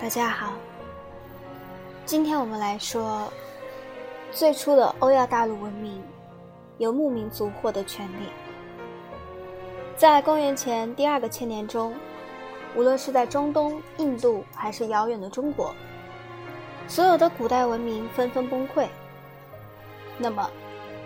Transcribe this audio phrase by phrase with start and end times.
[0.00, 0.54] 大家好，
[2.06, 3.30] 今天我们来说
[4.30, 6.02] 最初的欧亚大陆文明——
[6.78, 8.30] 游牧民族获得权利。
[9.98, 11.94] 在公元前第二个千年中，
[12.74, 15.74] 无论是在中东、印度，还是遥远的中国，
[16.88, 18.86] 所有的古代文明纷纷崩溃。
[20.16, 20.50] 那么，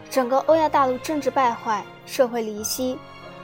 [0.09, 2.97] 整个欧亚大陆政治败坏、社会离析，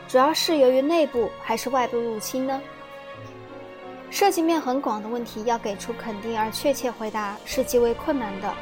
[0.06, 2.62] 主要是由于内部还是外部入侵呢？
[4.10, 8.52] 涉及面很广的问题，要给出肯定而确切回答是极为困难的。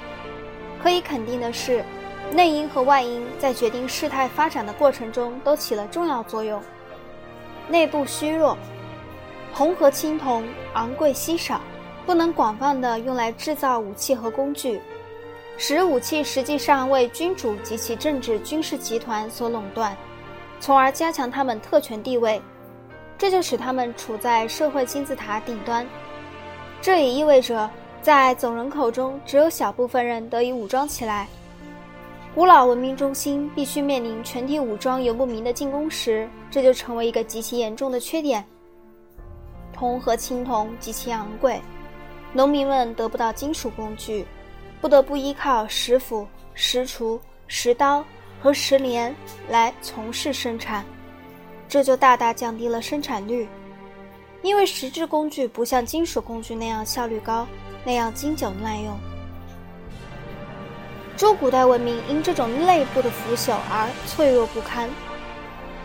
[0.82, 1.82] 可以肯定的是，
[2.30, 6.62] 内因和外因在决定事态发展的过程中都起了重要作用。
[7.66, 8.56] 内部虚弱，
[9.54, 11.60] 铜和青铜昂贵稀少，
[12.04, 14.80] 不能广泛的用来制造武器和工具，
[15.56, 19.96] 使武器实际上为君主及其政治军事集团所垄断，
[20.60, 22.40] 从而加强他们特权地位。
[23.18, 25.84] 这就使他们处在社会金字塔顶端，
[26.80, 27.68] 这也意味着
[28.00, 31.26] 在总人口中只有小部分人得以武装起来。
[32.34, 38.44] 古老文明中心必须面临全体武装游牧民的进攻时，这就成为一个极其严重的缺点。
[39.72, 41.60] 铜和青铜极其昂贵，
[42.32, 44.24] 农民们得不到金属工具，
[44.80, 46.24] 不得不依靠石斧、
[46.54, 48.04] 石锄、石刀
[48.40, 49.12] 和石镰
[49.48, 50.84] 来从事生产。
[51.68, 53.46] 这就大大降低了生产率，
[54.40, 57.46] 因为石质工具不像金属工具那样效率高，
[57.84, 58.98] 那样经久耐用。
[61.14, 64.88] 诸古代文明因这种内部的腐朽而脆弱不堪，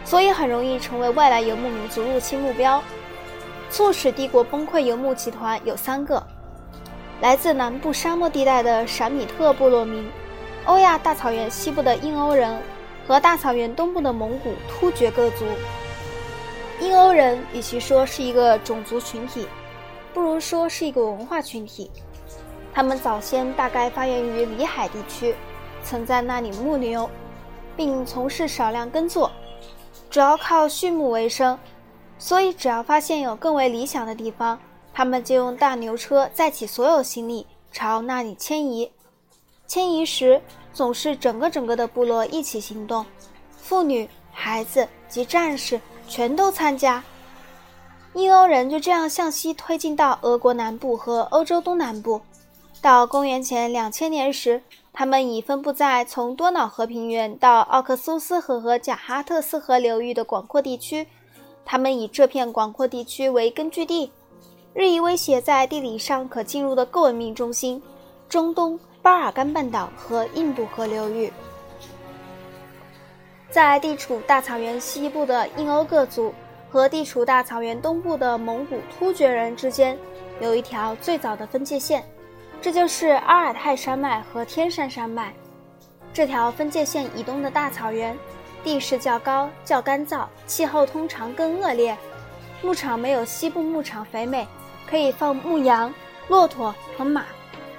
[0.05, 2.81] 所以很容易成为外来游牧民族入侵目标。
[3.69, 6.23] 促使帝国崩溃游牧集团有三个：
[7.19, 10.07] 来自南部沙漠地带的闪米特部落民，
[10.65, 12.61] 欧亚大草原西部的印欧人。
[13.07, 15.45] 和大草原东部的蒙古突厥各族，
[16.79, 19.47] 印欧人与其说是一个种族群体，
[20.13, 21.91] 不如说是一个文化群体。
[22.73, 25.35] 他们早先大概发源于里海地区，
[25.83, 27.09] 曾在那里牧牛，
[27.75, 29.31] 并从事少量耕作，
[30.09, 31.59] 主要靠畜牧为生。
[32.17, 34.57] 所以，只要发现有更为理想的地方，
[34.93, 38.91] 他们就用大牛车载起所有行李朝那里迁移。
[39.67, 40.41] 迁移时。
[40.73, 43.05] 总是整个整个的部落一起行动，
[43.55, 47.03] 妇女、孩子及战士全都参加。
[48.15, 52.19] 印欧人就这样向西推进到俄国南部和欧洲东南部。
[52.81, 61.05] 到公元前两千年时，他们已分布在从多瑙河平原到奥克苏斯河和贾哈特斯河流域的广阔地区。
[61.63, 64.11] 他们以这片广阔地区为根据地，
[64.73, 67.79] 日益威胁在地理上可进入的各文明中心——
[68.29, 68.79] 中东。
[69.01, 71.29] 巴尔干半岛和印度河流域，
[73.51, 76.33] 在地处大草原西部的印欧各族
[76.71, 79.97] 和地处大草原东部的蒙古突厥人之间，
[80.39, 82.01] 有一条最早的分界线，
[82.61, 85.33] 这就是阿尔泰山脉和天山山脉。
[86.13, 88.17] 这条分界线以东的大草原，
[88.63, 91.97] 地势较高、较干燥，气候通常更恶劣，
[92.61, 94.47] 牧场没有西部牧场肥美，
[94.89, 95.93] 可以放牧羊、
[96.29, 97.25] 骆驼和马。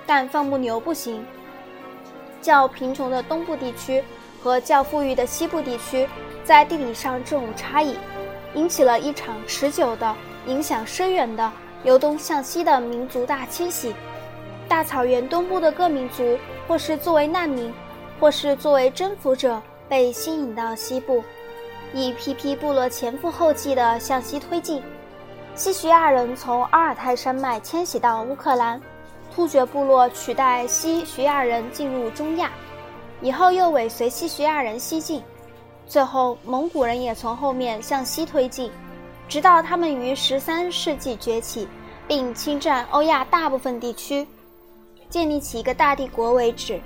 [0.06, 1.24] 但放牧牛不行。
[2.40, 4.04] 较贫穷的东部地区
[4.42, 6.06] 和较富裕的西部地区，
[6.44, 7.96] 在地理上这种差异，
[8.54, 10.14] 引起了一场持久的、
[10.46, 11.50] 影响深远的
[11.84, 13.94] 由东向西的民族大迁徙。
[14.68, 16.38] 大草原东部的各民族，
[16.68, 17.72] 或是作为难民，
[18.20, 21.22] 或是作为征服者，被吸引到西部，
[21.92, 24.82] 一批批部落前赴后继地向西推进。
[25.54, 28.80] 西徐亚人从阿尔泰山脉迁徙到乌克兰。
[29.34, 32.52] 突厥部落取代西徐亚人进入中亚，
[33.20, 35.20] 以后又尾随西徐亚人西进，
[35.88, 38.70] 最后蒙古人也从后面向西推进，
[39.28, 41.66] 直到他们于十三世纪崛起，
[42.06, 44.24] 并侵占欧亚大部分地区，
[45.10, 46.80] 建立起一个大帝国为止。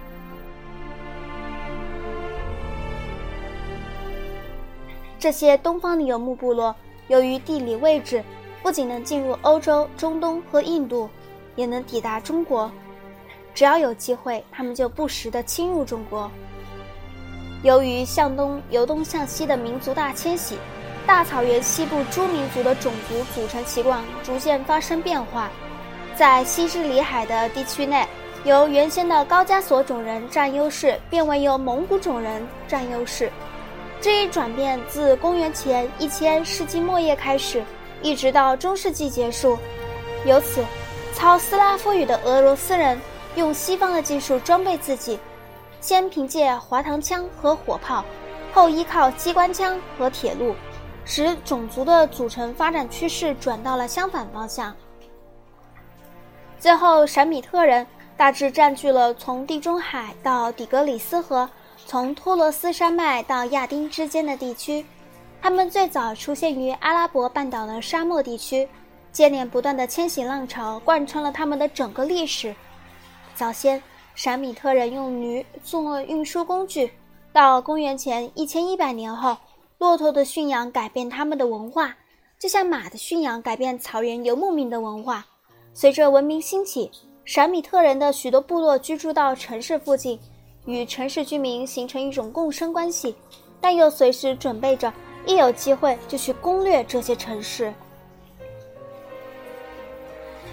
[5.19, 6.75] 这些东方的游牧部落，
[7.09, 8.25] 由于地理位置，
[8.63, 11.11] 不仅能进入欧洲、中东和印度。
[11.59, 12.71] 也能抵达中国，
[13.53, 16.31] 只要有机会，他们就不时地侵入中国。
[17.65, 20.57] 由于向东由东向西的民族大迁徙，
[21.05, 25.51] 大草原西部诸民族的种族组成习惯逐渐发生变化。
[26.15, 28.07] 在西至里海的地区内，
[28.45, 33.33] 由原先的高加索种人占优势，变为由蒙古种人占优势。
[34.01, 37.65] 这一转变自公元前一千世纪末叶开始，
[38.01, 39.59] 一直到中世纪结束。
[40.25, 40.63] 由此。
[41.19, 42.97] 操斯拉夫语的俄罗斯人
[43.35, 45.19] 用西方的技术装备自己，
[45.81, 48.05] 先凭借滑膛枪和火炮，
[48.53, 50.55] 后依靠机关枪和铁路，
[51.05, 54.73] 使种族的组成发展趋势转到了相反方向。
[56.61, 57.85] 最后，闪米特人
[58.17, 61.51] 大致占据了从地中海到底格里斯河、
[61.85, 64.87] 从托罗斯山脉到亚丁之间的地区。
[65.43, 68.69] 他们最早出现于阿拉伯半岛的沙漠地区，
[69.19, 72.55] 接连不断的迁徙浪潮贯穿了他们的整个历史。
[73.35, 73.83] 早先，
[74.15, 76.93] 闪米特人用驴做运输工具，
[77.33, 79.37] 到公元前一千一百年后，
[79.79, 81.97] 骆驼的驯养改变他们的文化，
[82.39, 85.27] 就像马的驯养改变草原游牧民的文化。
[85.75, 86.89] 随着文明兴起，
[87.25, 90.17] 闪米特人的许多部落居住到城市附近，
[90.65, 93.17] 与城市居民形成一种共生关系，
[93.61, 94.95] 但又随时准备着
[95.27, 97.75] 一有机会就去攻略这些城市。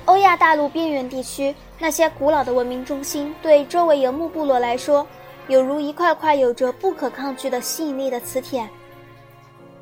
[0.06, 5.06] 欧亚大陆边缘地区那些古老的文明中心，对周围游牧部落来说，
[5.48, 8.68] 有如一块块有着不可抗拒的吸引力的磁铁。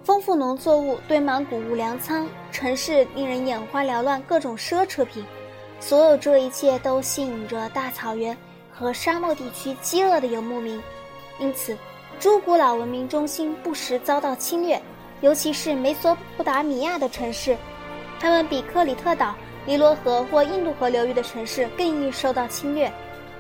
[0.06, 5.26] 丰富农作物、堆满谷物粮仓、城市令人眼花缭乱各种奢侈品，
[5.82, 8.36] 所有这一切都吸引着大草原
[8.72, 10.82] 和沙漠地区饥饿的游牧民。
[11.38, 11.78] 因此，
[12.18, 14.82] 诸古老文明中心不时遭到侵略，
[15.20, 17.58] 尤其是美索不达米亚的城市，
[18.22, 22.92] 他们比克里特岛、尼罗河或印度河流域的城市更易受到侵略。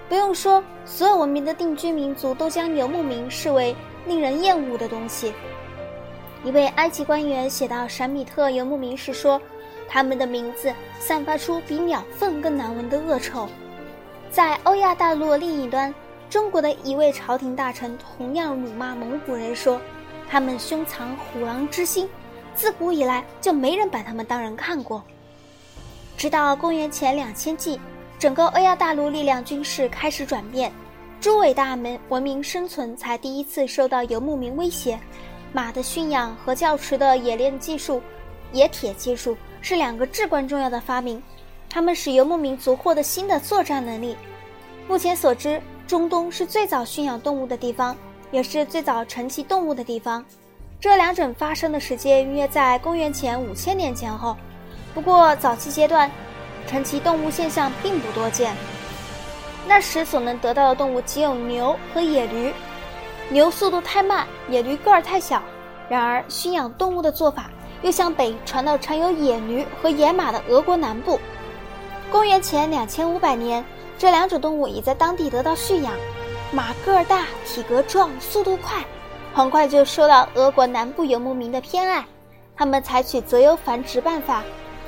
[0.09, 3.75] 不用说，所有文明的定居民族都将游牧民视为
[4.05, 5.33] 令人厌恶的东西。
[6.43, 9.41] 一位埃及官员写到闪米特游牧民时说
[9.87, 13.47] ：“他们的名字散发出比鸟粪更难闻的恶臭。”
[14.29, 15.93] 在欧亚大陆另一端，
[16.29, 19.79] 中国的一位朝廷大臣同样辱骂蒙古人说
[20.29, 22.09] ：“他们胸藏虎狼之心，
[22.53, 25.01] 自古以来就没人把他们当人看过。”
[26.15, 27.79] 直到公元前两千纪，
[28.17, 30.71] 整个欧亚大陆力量军事开始转变，
[31.19, 34.99] 诸伟大门文明生存才第一次受到游牧民威胁。
[35.51, 38.01] 马的驯养和教池的冶炼技术、
[38.53, 41.21] 冶铁技术是两个至关重要的发明，
[41.69, 44.15] 它们使游牧民族获得新的作战能力。
[44.87, 47.95] 目前所知，中东是最早驯养动物的地方，
[48.31, 50.23] 也是最早成骑动物的地方。
[50.79, 54.35] 这两种发生的时间约在公元前五千年前后。
[54.93, 56.09] 不过，早期阶段，
[56.67, 58.55] 传奇动物现象并不多见。
[59.67, 62.53] 那时所能得到的动物仅有牛和野驴。
[63.29, 65.41] 牛速度太慢，野驴个儿太小。
[65.89, 67.49] 然而，驯养动物的做法
[67.81, 71.19] 又向北传到产有野驴和野马的俄国南部。
[72.11, 73.65] 公元前两千五百年，
[73.97, 75.93] 这两种动物已在当地得到驯养。
[76.51, 78.85] 马个儿大，体格壮，速度快，
[79.33, 82.05] 很快就受到俄国南部游牧民的偏爱。
[82.55, 84.43] 他们采取择优繁殖办法，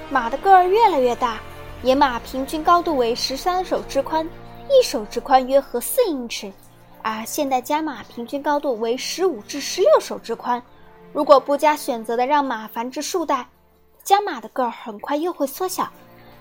[0.09, 1.39] 马的个儿越来越大。
[1.83, 4.27] 野马平均高度为十三手之宽，
[4.69, 6.51] 一手之宽约合四英尺。
[7.01, 10.61] 而现代家马平均高度为十五至十六手之宽，
[11.13, 13.47] 如果不加选择的让马繁殖数代，
[14.03, 15.87] 家马的个儿很快又会缩小，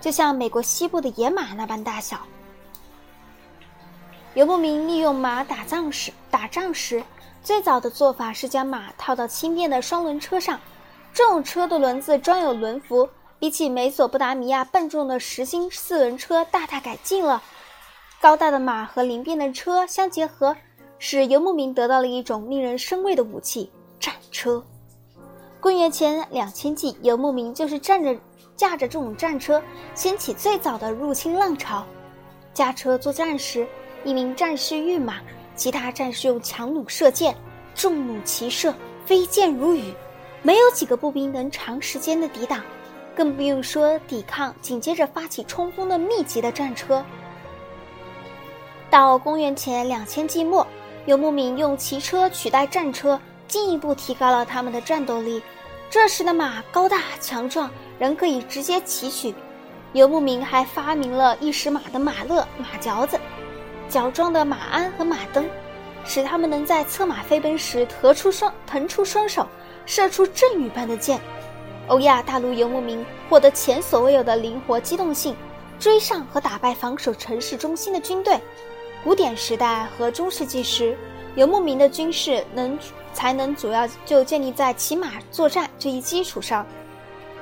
[0.01, 2.19] 就像美国西部的野马那般大小。
[4.33, 7.03] 游牧民利用马打仗时，打仗时
[7.43, 10.59] 最早的做法是将马套到轻便的双轮车上，
[11.13, 13.07] 这种车的轮子装有轮辐，
[13.39, 17.43] 比起美索不达米亚笨重的实心四轮车大大改进了。
[18.21, 20.57] 高大的马和灵便的车相结合，
[20.99, 24.65] 使游牧民得到了一种令人生畏的武器——战车。
[25.61, 28.17] 公元前两千纪，游牧民就是站着
[28.57, 29.63] 驾着这种战车，
[29.95, 31.85] 掀起最早的入侵浪潮。
[32.55, 33.67] 驾车作战时，
[34.05, 35.21] 一名战士御马，
[35.57, 37.37] 其他战士用强弩射箭，
[37.75, 38.75] 重弩齐射，
[39.05, 39.93] 飞箭如雨，
[40.43, 42.63] 没有几个步兵能长时间的抵挡，
[43.17, 47.05] 更不用说抵抗紧接着发起冲锋的密集的战车。
[48.91, 50.67] 到公元前两千纪末，
[51.07, 55.43] 游牧民用骑车取代战车，进一步提高了他们的战斗力。
[55.91, 59.35] 这时的马高大强壮，人可以直接骑取。
[59.93, 63.19] 游牧民还发明了一时马的马勒、马嚼子、
[63.89, 65.49] 脚状的马鞍和马灯，
[66.05, 69.47] 使他们能在策马飞奔时腾出双腾出双手，
[69.87, 71.21] 射出阵雨般的箭。
[71.89, 75.37] 欧亚大陆游牧民获得前所未有的灵活机动性，
[75.79, 78.41] 追上和打败防守城市中心的军队。
[79.03, 80.97] 古典时代和中世纪时，
[81.35, 82.79] 游牧民的军事能
[83.13, 86.67] 才能主要就建立在骑马作战这一基础上。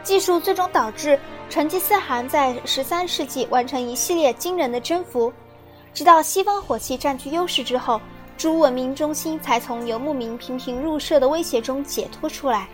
[0.03, 1.17] 技术最终导致
[1.49, 5.33] 成吉思汗在十三世纪完成一系列惊人的征服。
[5.95, 8.01] 直到西方火器占据优势之后，
[8.37, 12.67] 诸文明中心才从游牧民频频入射的威胁中解脱出来。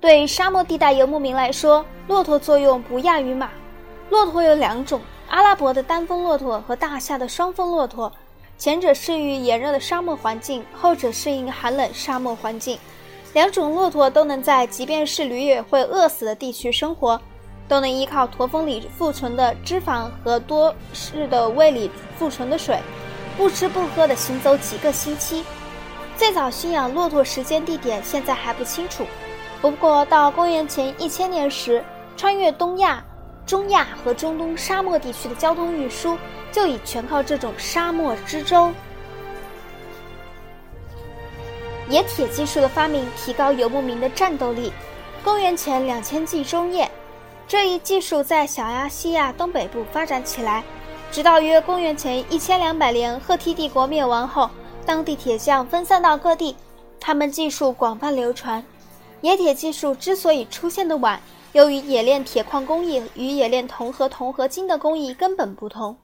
[0.00, 3.50] 对沙漠地带游牧民来说，骆驼作用不亚于马。
[4.08, 4.98] 骆驼有两种。
[5.28, 8.10] 阿拉伯的单峰骆驼和大夏的双峰骆驼，
[8.56, 12.78] 前者适应炎热的沙漠环境，后者适应寒冷沙漠环境。
[13.34, 17.20] 两种骆驼都能在即便是驴也会饿死的地区生活。
[17.68, 20.74] 都能依靠驼峰里富存的脂肪和多
[21.14, 21.88] 日的胃里
[22.18, 22.76] 富存的水，
[23.36, 25.44] 不吃不喝的行走几个星期。
[26.16, 29.04] 最早驯养骆驼时间地点现在还不清楚，
[29.60, 31.84] 不过到公元前一千年时，
[32.16, 33.04] 穿越东亚、
[33.44, 36.16] 中亚和中东沙漠地区的交通运输
[36.50, 38.72] 就已全靠这种沙漠之舟。
[41.90, 44.72] 冶铁技术的发明提高游牧民的战斗力。
[45.22, 46.90] 公元前两千纪中叶，
[47.46, 50.64] 这一技术在小亚细亚东北部发展起来，
[51.12, 54.48] 直到约公元前一千两百年赫梯帝国灭亡后，
[54.86, 56.56] 当地铁匠分散到各地，
[56.98, 58.64] 他们技术广泛流传。
[59.22, 61.20] 冶铁技术之所以出现的晚，
[61.52, 65.96] 由于冶炼铁矿工艺与冶炼铜和铜合金的工艺根本不同，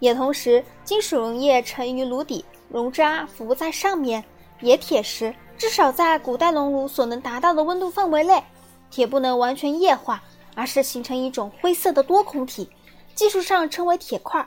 [0.00, 4.22] 也同时金属溶液沉于炉底，熔渣浮在上面。
[4.62, 8.42] 冶铁时，至少在古代熔炉所能达到的温度范围内，
[8.90, 10.22] 铁不能完全液化，
[10.54, 12.68] 而是形成一种灰色的多孔体，
[13.14, 14.46] 技术上称为铁块。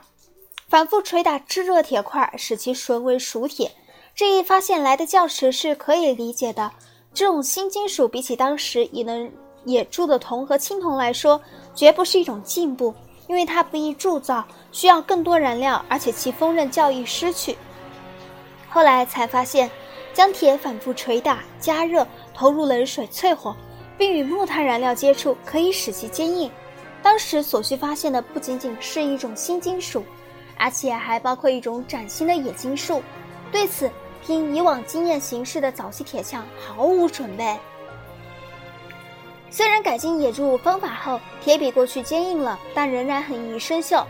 [0.68, 3.72] 反复捶打炙热铁块，使其成为熟铁。
[4.14, 6.72] 这一发现来的较迟是可以理解的。
[7.14, 9.30] 这种新金属比起当时已能
[9.64, 11.40] 冶铸的铜和青铜来说，
[11.74, 12.94] 绝不是一种进步，
[13.28, 17.56] 因为它不易铸造，需要更多燃料，而且其锋刃较易失去。
[18.68, 19.70] 后来才发现。
[20.14, 23.56] 将铁反复捶打、加热，投入冷水淬火，
[23.96, 26.50] 并与木炭燃料接触，可以使其坚硬。
[27.02, 30.04] 当时所需发现的不仅仅是一种新金属，
[30.58, 33.02] 而且还包括一种崭新的冶金术。
[33.50, 33.90] 对此，
[34.24, 37.58] 凭以往经验行事的早期铁匠毫无准备。
[39.50, 44.04] 虽然改进冶铸方法后，铁比过去坚硬了，但仍然很易生锈。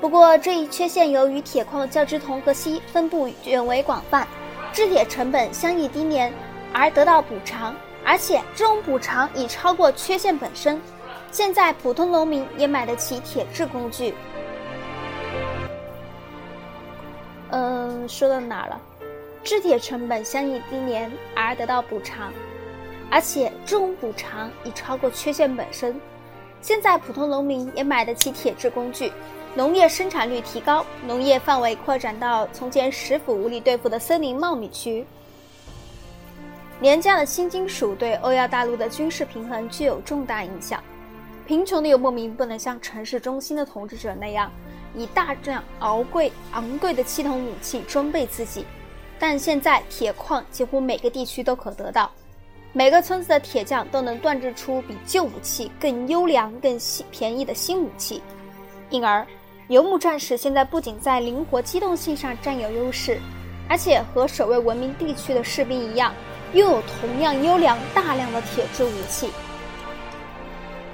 [0.00, 4.26] 不过这一缺陷由于铁矿较之铜和锡分布远为广泛。
[4.72, 6.32] 制铁成本相应低廉，
[6.72, 10.80] 而得到补偿，而且这种补偿已超过缺陷本身。
[11.30, 14.14] 现在普通农民也买得起铁制工具。
[17.50, 18.80] 嗯，说到哪了？
[19.44, 22.32] 制铁成本相应低廉而得到补偿，
[23.10, 26.00] 而且这种补偿已超过缺陷本身。
[26.60, 29.12] 现在普通农民也买得起铁制工具。
[29.54, 35.04] 农业生产率提高，农业范围扩展到从前石斧无力对付的森林茂密区。
[36.80, 40.82] 廉价的新金属对欧亚大陆的军事平衡具有重大影响。
[41.46, 44.50] 贫穷的游牧民不能像城市中心的统治者那样，
[44.96, 48.64] 以大量昂贵昂贵的青铜武器装备自己。
[49.22, 52.10] 但现在铁矿几乎每个地区都可得到，
[52.72, 58.20] 每个村子的铁匠都能锻制出比旧武器更优良、更新便宜的新武器，
[58.90, 59.24] 因而。
[59.68, 63.20] 游牧战士现在不仅在灵活机动性上占有优势，
[63.68, 66.12] 而且和守卫文明地区的士兵一样，
[66.52, 69.30] 拥有同样优良大量的铁制武器。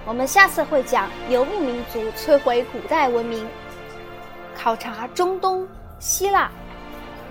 [0.04, 3.48] 我们下次会讲游牧民族摧毁古代文明，
[4.54, 5.66] 考察中东、
[5.98, 6.52] 希腊、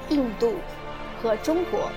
[0.10, 0.56] 印度
[1.22, 1.90] 和中国。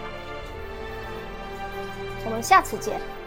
[2.24, 3.19] 我们下次见。